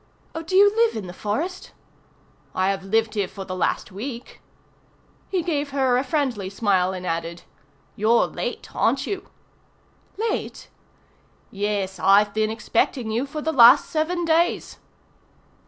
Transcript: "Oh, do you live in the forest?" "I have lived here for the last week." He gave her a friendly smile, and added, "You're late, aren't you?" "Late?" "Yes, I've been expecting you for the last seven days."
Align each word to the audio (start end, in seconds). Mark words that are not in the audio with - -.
"Oh, 0.33 0.41
do 0.41 0.55
you 0.55 0.75
live 0.75 0.95
in 0.97 1.05
the 1.05 1.13
forest?" 1.13 1.73
"I 2.55 2.71
have 2.71 2.83
lived 2.83 3.13
here 3.13 3.27
for 3.27 3.45
the 3.45 3.55
last 3.55 3.91
week." 3.91 4.41
He 5.29 5.43
gave 5.43 5.69
her 5.69 5.95
a 5.95 6.03
friendly 6.03 6.49
smile, 6.49 6.91
and 6.91 7.05
added, 7.05 7.43
"You're 7.95 8.25
late, 8.25 8.75
aren't 8.75 9.05
you?" 9.05 9.29
"Late?" 10.17 10.71
"Yes, 11.51 11.99
I've 11.99 12.33
been 12.33 12.49
expecting 12.49 13.11
you 13.11 13.27
for 13.27 13.43
the 13.43 13.53
last 13.53 13.91
seven 13.91 14.25
days." 14.25 14.79